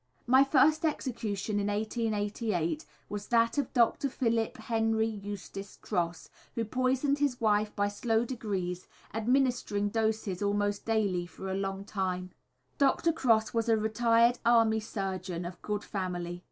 _My 0.25 0.43
first 0.43 0.83
execution 0.83 1.59
in 1.59 1.67
1888 1.67 2.85
was 3.07 3.27
that 3.27 3.59
of 3.59 3.71
Dr. 3.71 4.09
Philip 4.09 4.57
Henry 4.57 5.05
Eustace 5.05 5.77
Cross, 5.79 6.31
who 6.55 6.65
poisoned 6.65 7.19
his 7.19 7.39
wife 7.39 7.75
by 7.75 7.87
slow 7.87 8.25
degrees, 8.25 8.87
administering 9.13 9.89
doses 9.89 10.41
almost 10.41 10.85
daily 10.87 11.27
for 11.27 11.51
a 11.51 11.53
long 11.53 11.85
time. 11.85 12.31
Dr. 12.79 13.13
Cross 13.13 13.53
was 13.53 13.69
a 13.69 13.77
retired 13.77 14.39
army 14.43 14.79
surgeon, 14.79 15.45
of 15.45 15.61
good 15.61 15.83
family. 15.83 16.39